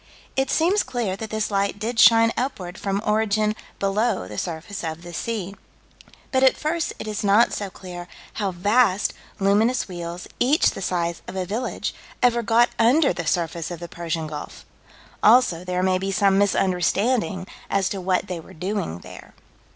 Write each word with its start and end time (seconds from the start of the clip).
It 0.35 0.49
seems 0.49 0.81
clear 0.81 1.15
that 1.17 1.29
this 1.29 1.51
light 1.51 1.77
did 1.77 1.99
shine 1.99 2.31
upward 2.35 2.79
from 2.79 3.03
origin 3.05 3.55
below 3.77 4.27
the 4.27 4.39
surface 4.39 4.83
of 4.83 5.03
the 5.03 5.13
sea. 5.13 5.55
But 6.31 6.41
at 6.41 6.57
first 6.57 6.91
it 6.97 7.07
is 7.07 7.23
not 7.23 7.53
so 7.53 7.69
clear 7.69 8.07
how 8.41 8.49
vast 8.49 9.13
luminous 9.39 9.87
wheels, 9.87 10.27
each 10.39 10.71
the 10.71 10.81
size 10.81 11.21
of 11.27 11.35
a 11.35 11.45
village, 11.45 11.93
ever 12.23 12.41
got 12.41 12.69
under 12.79 13.13
the 13.13 13.27
surface 13.27 13.69
of 13.69 13.79
the 13.79 13.87
Persian 13.87 14.25
Gulf: 14.25 14.65
also 15.21 15.63
there 15.63 15.83
may 15.83 15.99
be 15.99 16.11
some 16.11 16.35
misunderstanding 16.39 17.45
as 17.69 17.87
to 17.89 18.01
what 18.01 18.25
they 18.25 18.39
were 18.39 18.53
doing 18.55 19.01
there. 19.01 19.35